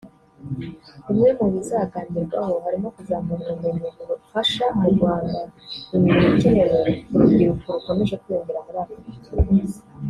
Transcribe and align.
Bimwe 1.05 1.29
mu 1.37 1.47
bizaganirwamo 1.53 2.55
harimo 2.65 2.87
kuzamura 2.95 3.41
ubumenyi 3.53 3.89
bufasha 4.09 4.65
mu 4.79 4.87
guhanga 4.97 5.39
imirimo 5.95 6.27
ikenewe 6.35 6.81
ku 7.05 7.13
rubyiruko 7.19 7.67
rukomeje 7.75 8.15
kwiyongera 8.21 8.61
muri 8.65 8.77
Afurika 8.83 9.29